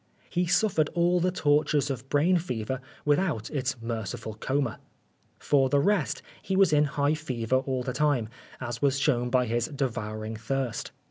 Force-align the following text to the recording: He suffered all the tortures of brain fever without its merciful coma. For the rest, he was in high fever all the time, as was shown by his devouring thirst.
He 0.31 0.47
suffered 0.47 0.89
all 0.95 1.19
the 1.19 1.29
tortures 1.31 1.91
of 1.91 2.09
brain 2.09 2.37
fever 2.39 2.81
without 3.05 3.51
its 3.51 3.79
merciful 3.79 4.33
coma. 4.33 4.79
For 5.37 5.69
the 5.69 5.79
rest, 5.79 6.23
he 6.41 6.55
was 6.55 6.73
in 6.73 6.85
high 6.85 7.13
fever 7.13 7.57
all 7.57 7.83
the 7.83 7.93
time, 7.93 8.27
as 8.59 8.81
was 8.81 8.97
shown 8.97 9.29
by 9.29 9.45
his 9.45 9.67
devouring 9.67 10.35
thirst. 10.35 10.89